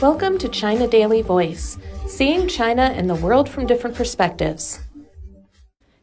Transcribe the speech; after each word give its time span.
Welcome 0.00 0.38
to 0.38 0.48
China 0.48 0.88
Daily 0.88 1.20
Voice, 1.20 1.76
seeing 2.06 2.48
China 2.48 2.84
and 2.84 3.10
the 3.10 3.14
world 3.16 3.50
from 3.50 3.66
different 3.66 3.94
perspectives. 3.94 4.80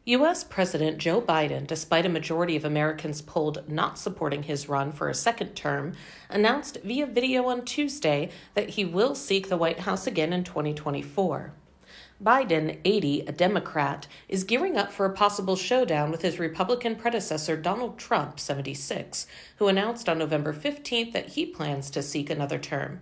U.S. 0.04 0.44
President 0.44 0.98
Joe 0.98 1.20
Biden, 1.20 1.66
despite 1.66 2.06
a 2.06 2.08
majority 2.08 2.54
of 2.54 2.64
Americans 2.64 3.20
polled 3.20 3.68
not 3.68 3.98
supporting 3.98 4.44
his 4.44 4.68
run 4.68 4.92
for 4.92 5.08
a 5.08 5.14
second 5.14 5.56
term, 5.56 5.94
announced 6.30 6.78
via 6.84 7.06
video 7.06 7.46
on 7.46 7.64
Tuesday 7.64 8.30
that 8.54 8.68
he 8.68 8.84
will 8.84 9.16
seek 9.16 9.48
the 9.48 9.56
White 9.56 9.80
House 9.80 10.06
again 10.06 10.32
in 10.32 10.44
2024. 10.44 11.52
Biden, 12.22 12.78
80, 12.84 13.22
a 13.22 13.32
Democrat, 13.32 14.06
is 14.28 14.44
gearing 14.44 14.76
up 14.76 14.92
for 14.92 15.06
a 15.06 15.12
possible 15.12 15.56
showdown 15.56 16.12
with 16.12 16.22
his 16.22 16.38
Republican 16.38 16.94
predecessor 16.94 17.56
Donald 17.56 17.98
Trump, 17.98 18.38
76, 18.38 19.26
who 19.56 19.66
announced 19.66 20.08
on 20.08 20.18
November 20.18 20.52
15th 20.52 21.12
that 21.12 21.30
he 21.30 21.44
plans 21.44 21.90
to 21.90 22.00
seek 22.00 22.30
another 22.30 22.60
term. 22.60 23.00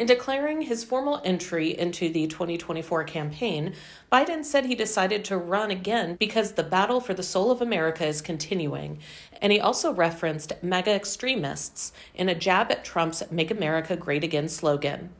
In 0.00 0.06
declaring 0.06 0.62
his 0.62 0.82
formal 0.82 1.20
entry 1.24 1.78
into 1.78 2.08
the 2.08 2.26
2024 2.26 3.04
campaign, 3.04 3.74
Biden 4.10 4.42
said 4.46 4.64
he 4.64 4.74
decided 4.74 5.26
to 5.26 5.36
run 5.36 5.70
again 5.70 6.16
because 6.18 6.52
the 6.52 6.62
battle 6.62 7.02
for 7.02 7.12
the 7.12 7.22
soul 7.22 7.50
of 7.50 7.60
America 7.60 8.06
is 8.06 8.22
continuing. 8.22 8.98
And 9.42 9.52
he 9.52 9.60
also 9.60 9.92
referenced 9.92 10.54
MAGA 10.62 10.92
extremists 10.92 11.92
in 12.14 12.30
a 12.30 12.34
jab 12.34 12.72
at 12.72 12.82
Trump's 12.82 13.22
Make 13.30 13.50
America 13.50 13.94
Great 13.94 14.24
Again 14.24 14.48
slogan. 14.48 15.10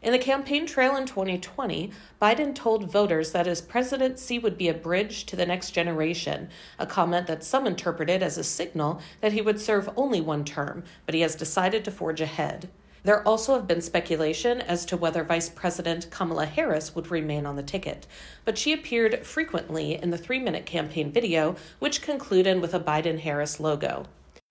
In 0.00 0.12
the 0.12 0.18
campaign 0.18 0.64
trail 0.64 0.94
in 0.94 1.06
2020, 1.06 1.90
Biden 2.22 2.54
told 2.54 2.88
voters 2.88 3.32
that 3.32 3.46
his 3.46 3.60
presidency 3.60 4.38
would 4.38 4.56
be 4.56 4.68
a 4.68 4.74
bridge 4.74 5.26
to 5.26 5.34
the 5.34 5.44
next 5.44 5.72
generation, 5.72 6.50
a 6.78 6.86
comment 6.86 7.26
that 7.26 7.42
some 7.42 7.66
interpreted 7.66 8.22
as 8.22 8.38
a 8.38 8.44
signal 8.44 9.00
that 9.22 9.32
he 9.32 9.42
would 9.42 9.60
serve 9.60 9.90
only 9.96 10.20
one 10.20 10.44
term, 10.44 10.84
but 11.04 11.16
he 11.16 11.22
has 11.22 11.34
decided 11.34 11.84
to 11.84 11.90
forge 11.90 12.20
ahead. 12.20 12.70
There 13.02 13.26
also 13.26 13.54
have 13.54 13.66
been 13.66 13.80
speculation 13.80 14.60
as 14.60 14.84
to 14.86 14.96
whether 14.96 15.24
Vice 15.24 15.48
President 15.48 16.10
Kamala 16.10 16.44
Harris 16.44 16.94
would 16.94 17.10
remain 17.10 17.46
on 17.46 17.56
the 17.56 17.62
ticket, 17.62 18.06
but 18.44 18.58
she 18.58 18.74
appeared 18.74 19.24
frequently 19.24 19.94
in 19.94 20.10
the 20.10 20.18
three 20.18 20.38
minute 20.38 20.66
campaign 20.66 21.10
video, 21.10 21.56
which 21.78 22.02
concluded 22.02 22.60
with 22.60 22.74
a 22.74 22.80
Biden 22.80 23.20
Harris 23.20 23.58
logo. 23.58 24.04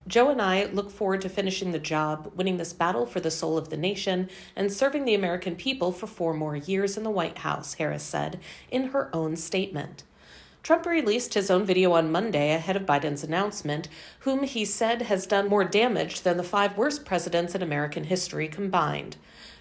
Joe 0.08 0.30
and 0.30 0.42
I 0.42 0.66
look 0.66 0.90
forward 0.90 1.22
to 1.22 1.30
finishing 1.30 1.72
the 1.72 1.78
job, 1.78 2.32
winning 2.36 2.58
this 2.58 2.74
battle 2.74 3.06
for 3.06 3.20
the 3.20 3.30
soul 3.30 3.58
of 3.58 3.70
the 3.70 3.78
nation, 3.78 4.30
and 4.56 4.74
serving 4.74 5.06
the 5.06 5.14
American 5.14 5.56
people 5.56 5.92
for 5.92 6.08
four 6.08 6.34
more 6.34 6.56
years 6.56 6.98
in 6.98 7.04
the 7.04 7.12
White 7.12 7.40
House, 7.40 7.76
Harris 7.76 8.02
said 8.02 8.40
in 8.72 8.88
her 8.88 9.16
own 9.16 9.36
statement. 9.36 10.04
Trump 10.62 10.86
released 10.86 11.34
his 11.34 11.50
own 11.50 11.64
video 11.66 11.94
on 11.94 12.12
Monday 12.12 12.52
ahead 12.52 12.76
of 12.76 12.86
Biden's 12.86 13.24
announcement, 13.24 13.88
whom 14.20 14.44
he 14.44 14.66
said 14.66 15.04
has 15.04 15.26
done 15.26 15.48
more 15.48 15.64
damage 15.64 16.22
than 16.22 16.36
the 16.36 16.44
five 16.44 16.78
worst 16.78 17.06
presidents 17.06 17.56
in 17.56 17.62
American 17.62 18.04
history 18.04 18.48
combined. 18.48 19.16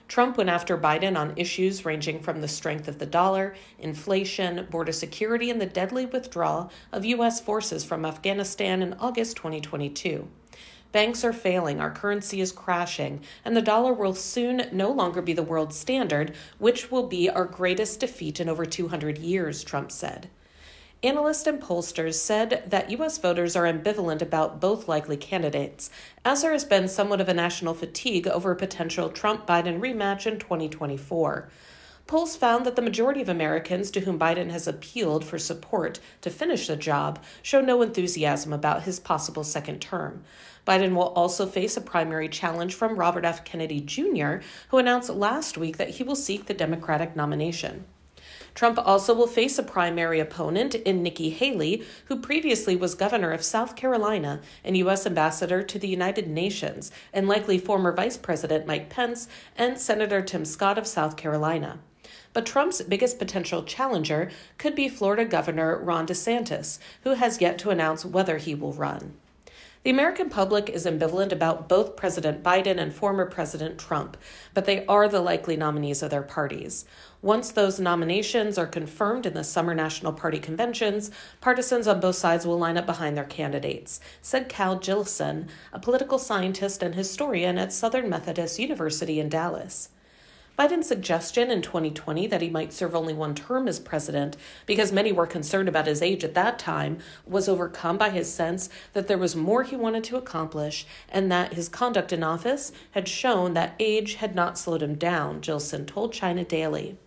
Trump 0.08 0.36
went 0.36 0.50
after 0.50 0.76
Biden 0.76 1.16
on 1.16 1.36
issues 1.36 1.84
ranging 1.84 2.18
from 2.20 2.40
the 2.40 2.48
strength 2.48 2.88
of 2.88 2.98
the 2.98 3.06
dollar, 3.06 3.54
inflation, 3.78 4.66
border 4.70 4.90
security, 4.90 5.50
and 5.50 5.60
the 5.60 5.66
deadly 5.66 6.04
withdrawal 6.04 6.70
of 6.92 7.04
U.S. 7.04 7.40
forces 7.40 7.84
from 7.84 8.04
Afghanistan 8.04 8.82
in 8.82 8.94
August 8.94 9.36
2022. 9.36 10.26
Banks 10.90 11.22
are 11.22 11.34
failing, 11.34 11.80
our 11.80 11.90
currency 11.90 12.40
is 12.40 12.50
crashing, 12.50 13.20
and 13.44 13.54
the 13.54 13.62
dollar 13.62 13.92
will 13.92 14.14
soon 14.14 14.66
no 14.72 14.90
longer 14.90 15.20
be 15.20 15.34
the 15.34 15.42
world 15.42 15.74
standard, 15.74 16.34
which 16.58 16.90
will 16.90 17.06
be 17.06 17.28
our 17.28 17.44
greatest 17.44 18.00
defeat 18.00 18.40
in 18.40 18.48
over 18.48 18.64
200 18.64 19.18
years, 19.18 19.62
Trump 19.62 19.92
said. 19.92 20.30
Analysts 21.00 21.46
and 21.46 21.62
pollsters 21.62 22.14
said 22.14 22.64
that 22.66 22.90
U.S. 22.90 23.18
voters 23.18 23.54
are 23.54 23.72
ambivalent 23.72 24.20
about 24.20 24.60
both 24.60 24.88
likely 24.88 25.16
candidates, 25.16 25.90
as 26.24 26.42
there 26.42 26.50
has 26.50 26.64
been 26.64 26.88
somewhat 26.88 27.20
of 27.20 27.28
a 27.28 27.34
national 27.34 27.74
fatigue 27.74 28.26
over 28.26 28.50
a 28.50 28.56
potential 28.56 29.08
Trump 29.08 29.46
Biden 29.46 29.78
rematch 29.78 30.26
in 30.26 30.40
2024. 30.40 31.48
Polls 32.08 32.34
found 32.34 32.66
that 32.66 32.74
the 32.74 32.82
majority 32.82 33.22
of 33.22 33.28
Americans 33.28 33.92
to 33.92 34.00
whom 34.00 34.18
Biden 34.18 34.50
has 34.50 34.66
appealed 34.66 35.24
for 35.24 35.38
support 35.38 36.00
to 36.20 36.30
finish 36.30 36.66
the 36.66 36.74
job 36.74 37.22
show 37.42 37.60
no 37.60 37.80
enthusiasm 37.80 38.52
about 38.52 38.82
his 38.82 38.98
possible 38.98 39.44
second 39.44 39.80
term. 39.80 40.24
Biden 40.66 40.96
will 40.96 41.10
also 41.10 41.46
face 41.46 41.76
a 41.76 41.80
primary 41.80 42.28
challenge 42.28 42.74
from 42.74 42.98
Robert 42.98 43.24
F. 43.24 43.44
Kennedy 43.44 43.80
Jr., 43.80 44.38
who 44.70 44.78
announced 44.78 45.10
last 45.10 45.56
week 45.56 45.76
that 45.76 45.90
he 45.90 46.02
will 46.02 46.16
seek 46.16 46.46
the 46.46 46.54
Democratic 46.54 47.14
nomination. 47.14 47.84
Trump 48.58 48.76
also 48.84 49.14
will 49.14 49.28
face 49.28 49.56
a 49.56 49.62
primary 49.62 50.18
opponent 50.18 50.74
in 50.74 51.00
Nikki 51.00 51.30
Haley, 51.30 51.84
who 52.06 52.18
previously 52.18 52.74
was 52.74 52.96
governor 52.96 53.30
of 53.30 53.44
South 53.44 53.76
Carolina 53.76 54.40
and 54.64 54.76
U.S. 54.78 55.06
ambassador 55.06 55.62
to 55.62 55.78
the 55.78 55.86
United 55.86 56.26
Nations, 56.26 56.90
and 57.12 57.28
likely 57.28 57.56
former 57.56 57.92
Vice 57.92 58.16
President 58.16 58.66
Mike 58.66 58.90
Pence 58.90 59.28
and 59.54 59.78
Senator 59.78 60.22
Tim 60.22 60.44
Scott 60.44 60.76
of 60.76 60.88
South 60.88 61.16
Carolina. 61.16 61.78
But 62.32 62.46
Trump's 62.46 62.82
biggest 62.82 63.20
potential 63.20 63.62
challenger 63.62 64.28
could 64.58 64.74
be 64.74 64.88
Florida 64.88 65.24
Governor 65.24 65.78
Ron 65.78 66.08
DeSantis, 66.08 66.80
who 67.04 67.10
has 67.10 67.40
yet 67.40 67.60
to 67.60 67.70
announce 67.70 68.04
whether 68.04 68.38
he 68.38 68.56
will 68.56 68.72
run. 68.72 69.14
The 69.84 69.90
American 69.90 70.28
public 70.28 70.68
is 70.68 70.86
ambivalent 70.86 71.30
about 71.30 71.68
both 71.68 71.94
President 71.94 72.42
Biden 72.42 72.78
and 72.78 72.92
former 72.92 73.24
President 73.26 73.78
Trump, 73.78 74.16
but 74.52 74.64
they 74.64 74.84
are 74.86 75.08
the 75.08 75.20
likely 75.20 75.56
nominees 75.56 76.02
of 76.02 76.10
their 76.10 76.22
parties. 76.22 76.84
Once 77.22 77.52
those 77.52 77.78
nominations 77.78 78.58
are 78.58 78.66
confirmed 78.66 79.24
in 79.24 79.34
the 79.34 79.44
summer 79.44 79.74
National 79.74 80.12
Party 80.12 80.40
conventions, 80.40 81.12
partisans 81.40 81.86
on 81.86 82.00
both 82.00 82.16
sides 82.16 82.44
will 82.44 82.58
line 82.58 82.76
up 82.76 82.86
behind 82.86 83.16
their 83.16 83.24
candidates, 83.24 84.00
said 84.20 84.48
Cal 84.48 84.80
Jillson, 84.80 85.48
a 85.72 85.78
political 85.78 86.18
scientist 86.18 86.82
and 86.82 86.96
historian 86.96 87.56
at 87.56 87.72
Southern 87.72 88.10
Methodist 88.10 88.58
University 88.58 89.20
in 89.20 89.28
Dallas. 89.28 89.90
Biden's 90.58 90.88
suggestion 90.88 91.52
in 91.52 91.62
2020 91.62 92.26
that 92.26 92.42
he 92.42 92.50
might 92.50 92.72
serve 92.72 92.96
only 92.96 93.14
one 93.14 93.36
term 93.36 93.68
as 93.68 93.78
president 93.78 94.36
because 94.66 94.90
many 94.90 95.12
were 95.12 95.24
concerned 95.24 95.68
about 95.68 95.86
his 95.86 96.02
age 96.02 96.24
at 96.24 96.34
that 96.34 96.58
time 96.58 96.98
was 97.24 97.48
overcome 97.48 97.96
by 97.96 98.10
his 98.10 98.32
sense 98.32 98.68
that 98.92 99.06
there 99.06 99.18
was 99.18 99.36
more 99.36 99.62
he 99.62 99.76
wanted 99.76 100.02
to 100.02 100.16
accomplish 100.16 100.84
and 101.08 101.30
that 101.30 101.52
his 101.52 101.68
conduct 101.68 102.12
in 102.12 102.24
office 102.24 102.72
had 102.90 103.06
shown 103.06 103.54
that 103.54 103.76
age 103.78 104.14
had 104.14 104.34
not 104.34 104.58
slowed 104.58 104.82
him 104.82 104.96
down, 104.96 105.40
Jillson 105.40 105.86
told 105.86 106.12
China 106.12 106.42
Daily. 106.42 106.98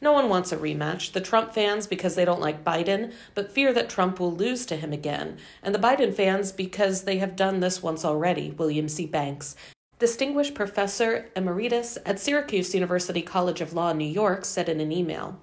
No 0.00 0.12
one 0.12 0.30
wants 0.30 0.50
a 0.50 0.56
rematch. 0.56 1.12
The 1.12 1.20
Trump 1.20 1.52
fans 1.52 1.86
because 1.86 2.14
they 2.14 2.24
don't 2.24 2.40
like 2.40 2.64
Biden, 2.64 3.12
but 3.34 3.52
fear 3.52 3.74
that 3.74 3.90
Trump 3.90 4.18
will 4.18 4.34
lose 4.34 4.64
to 4.64 4.76
him 4.76 4.94
again, 4.94 5.36
and 5.62 5.74
the 5.74 5.78
Biden 5.78 6.14
fans 6.14 6.50
because 6.50 7.02
they 7.02 7.18
have 7.18 7.36
done 7.36 7.60
this 7.60 7.82
once 7.82 8.06
already, 8.06 8.52
William 8.52 8.88
C. 8.88 9.04
Banks, 9.04 9.54
Distinguished 10.00 10.54
Professor 10.54 11.26
Emeritus 11.36 11.98
at 12.06 12.18
Syracuse 12.18 12.72
University 12.72 13.20
College 13.20 13.60
of 13.60 13.74
Law 13.74 13.90
in 13.90 13.98
New 13.98 14.06
York 14.06 14.46
said 14.46 14.66
in 14.66 14.80
an 14.80 14.90
email 14.90 15.38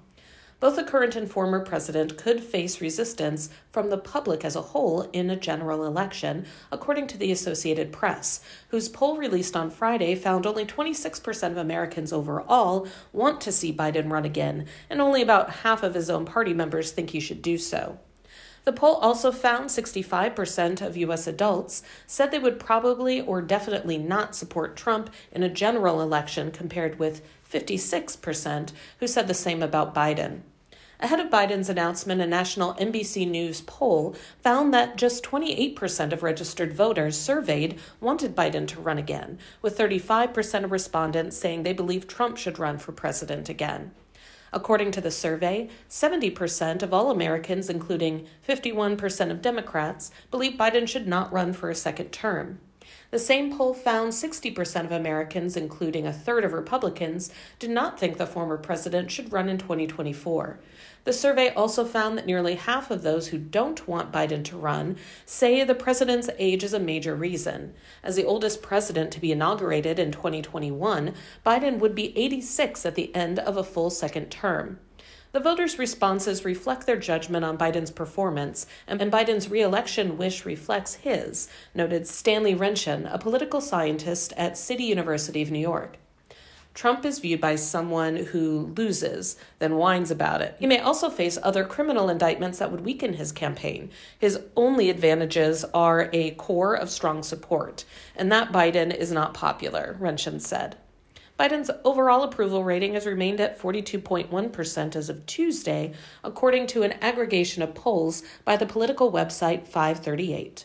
Both 0.58 0.74
the 0.74 0.82
current 0.82 1.14
and 1.14 1.30
former 1.30 1.64
president 1.64 2.18
could 2.18 2.42
face 2.42 2.80
resistance 2.80 3.50
from 3.70 3.88
the 3.88 3.98
public 3.98 4.44
as 4.44 4.56
a 4.56 4.62
whole 4.62 5.02
in 5.12 5.30
a 5.30 5.36
general 5.36 5.86
election, 5.86 6.44
according 6.72 7.06
to 7.06 7.16
the 7.16 7.30
Associated 7.30 7.92
Press, 7.92 8.40
whose 8.70 8.88
poll 8.88 9.16
released 9.16 9.54
on 9.54 9.70
Friday 9.70 10.16
found 10.16 10.44
only 10.44 10.66
26% 10.66 11.52
of 11.52 11.56
Americans 11.56 12.12
overall 12.12 12.88
want 13.12 13.40
to 13.42 13.52
see 13.52 13.72
Biden 13.72 14.10
run 14.10 14.24
again, 14.24 14.66
and 14.90 15.00
only 15.00 15.22
about 15.22 15.50
half 15.50 15.84
of 15.84 15.94
his 15.94 16.10
own 16.10 16.24
party 16.24 16.52
members 16.52 16.90
think 16.90 17.10
he 17.10 17.20
should 17.20 17.42
do 17.42 17.58
so. 17.58 18.00
The 18.64 18.72
poll 18.72 18.96
also 18.96 19.32
found 19.32 19.70
65% 19.70 20.80
of 20.80 20.96
U.S. 20.96 21.26
adults 21.26 21.82
said 22.06 22.30
they 22.30 22.38
would 22.38 22.60
probably 22.60 23.20
or 23.20 23.40
definitely 23.40 23.98
not 23.98 24.34
support 24.34 24.76
Trump 24.76 25.10
in 25.32 25.42
a 25.42 25.48
general 25.48 26.00
election, 26.00 26.50
compared 26.50 26.98
with 26.98 27.22
56% 27.50 28.72
who 29.00 29.06
said 29.06 29.28
the 29.28 29.34
same 29.34 29.62
about 29.62 29.94
Biden. 29.94 30.40
Ahead 31.00 31.20
of 31.20 31.30
Biden's 31.30 31.68
announcement, 31.68 32.20
a 32.20 32.26
national 32.26 32.74
NBC 32.74 33.28
News 33.28 33.60
poll 33.60 34.16
found 34.42 34.74
that 34.74 34.96
just 34.96 35.22
28% 35.22 36.12
of 36.12 36.24
registered 36.24 36.72
voters 36.72 37.16
surveyed 37.16 37.78
wanted 38.00 38.34
Biden 38.34 38.66
to 38.66 38.80
run 38.80 38.98
again, 38.98 39.38
with 39.62 39.78
35% 39.78 40.64
of 40.64 40.72
respondents 40.72 41.36
saying 41.36 41.62
they 41.62 41.72
believe 41.72 42.08
Trump 42.08 42.36
should 42.36 42.58
run 42.58 42.78
for 42.78 42.90
president 42.90 43.48
again. 43.48 43.92
According 44.52 44.92
to 44.92 45.00
the 45.00 45.10
survey, 45.10 45.68
70% 45.88 46.82
of 46.82 46.94
all 46.94 47.10
Americans, 47.10 47.68
including 47.68 48.26
51% 48.46 49.30
of 49.30 49.42
Democrats, 49.42 50.10
believe 50.30 50.54
Biden 50.54 50.88
should 50.88 51.06
not 51.06 51.32
run 51.32 51.52
for 51.52 51.70
a 51.70 51.74
second 51.74 52.10
term. 52.12 52.60
The 53.10 53.18
same 53.18 53.56
poll 53.56 53.74
found 53.74 54.12
60% 54.12 54.84
of 54.84 54.92
Americans, 54.92 55.56
including 55.56 56.06
a 56.06 56.12
third 56.12 56.44
of 56.44 56.52
Republicans, 56.52 57.30
do 57.58 57.66
not 57.66 57.98
think 57.98 58.16
the 58.16 58.26
former 58.26 58.58
president 58.58 59.10
should 59.10 59.32
run 59.32 59.48
in 59.48 59.58
2024. 59.58 60.58
The 61.04 61.12
survey 61.14 61.48
also 61.54 61.86
found 61.86 62.18
that 62.18 62.26
nearly 62.26 62.56
half 62.56 62.90
of 62.90 63.02
those 63.02 63.28
who 63.28 63.38
don't 63.38 63.88
want 63.88 64.12
Biden 64.12 64.44
to 64.44 64.58
run 64.58 64.96
say 65.24 65.64
the 65.64 65.74
president's 65.74 66.28
age 66.38 66.62
is 66.62 66.74
a 66.74 66.78
major 66.78 67.14
reason. 67.14 67.72
As 68.02 68.16
the 68.16 68.26
oldest 68.26 68.60
president 68.60 69.10
to 69.12 69.20
be 69.20 69.32
inaugurated 69.32 69.98
in 69.98 70.12
2021, 70.12 71.14
Biden 71.46 71.78
would 71.78 71.94
be 71.94 72.16
86 72.18 72.84
at 72.84 72.94
the 72.94 73.14
end 73.14 73.38
of 73.38 73.56
a 73.56 73.64
full 73.64 73.88
second 73.88 74.30
term. 74.30 74.80
The 75.38 75.44
voters' 75.44 75.78
responses 75.78 76.44
reflect 76.44 76.84
their 76.84 76.96
judgment 76.96 77.44
on 77.44 77.56
Biden's 77.56 77.92
performance, 77.92 78.66
and 78.88 78.98
Biden's 79.00 79.48
reelection 79.48 80.18
wish 80.18 80.44
reflects 80.44 80.94
his, 80.94 81.48
noted 81.76 82.08
Stanley 82.08 82.56
Renshon, 82.56 83.06
a 83.08 83.18
political 83.18 83.60
scientist 83.60 84.32
at 84.36 84.58
City 84.58 84.82
University 84.82 85.40
of 85.40 85.52
New 85.52 85.60
York. 85.60 85.96
Trump 86.74 87.04
is 87.04 87.20
viewed 87.20 87.40
by 87.40 87.54
someone 87.54 88.16
who 88.16 88.74
loses, 88.76 89.36
then 89.60 89.76
whines 89.76 90.10
about 90.10 90.42
it. 90.42 90.56
He 90.58 90.66
may 90.66 90.80
also 90.80 91.08
face 91.08 91.38
other 91.40 91.64
criminal 91.64 92.08
indictments 92.08 92.58
that 92.58 92.72
would 92.72 92.84
weaken 92.84 93.12
his 93.12 93.30
campaign. 93.30 93.90
His 94.18 94.40
only 94.56 94.90
advantages 94.90 95.64
are 95.72 96.10
a 96.12 96.32
core 96.32 96.74
of 96.74 96.90
strong 96.90 97.22
support, 97.22 97.84
and 98.16 98.32
that 98.32 98.50
Biden 98.50 98.92
is 98.92 99.12
not 99.12 99.34
popular, 99.34 99.96
Renshon 100.00 100.40
said. 100.40 100.78
Biden's 101.38 101.70
overall 101.84 102.24
approval 102.24 102.64
rating 102.64 102.94
has 102.94 103.06
remained 103.06 103.40
at 103.40 103.60
42.1% 103.60 104.96
as 104.96 105.08
of 105.08 105.24
Tuesday, 105.26 105.92
according 106.24 106.66
to 106.68 106.82
an 106.82 106.94
aggregation 107.00 107.62
of 107.62 107.76
polls 107.76 108.24
by 108.44 108.56
the 108.56 108.66
political 108.66 109.12
website 109.12 109.68
538. 109.68 110.64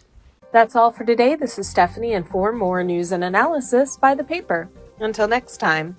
That's 0.52 0.76
all 0.76 0.92
for 0.92 1.06
today. 1.06 1.36
This 1.36 1.60
is 1.60 1.70
Stephanie, 1.70 2.14
and 2.14 2.28
for 2.28 2.52
more 2.52 2.84
news 2.84 3.12
and 3.12 3.24
analysis 3.24 3.98
by 3.98 4.16
the 4.16 4.24
paper. 4.24 4.68
Until 5.00 5.28
next 5.28 5.58
time. 5.58 5.96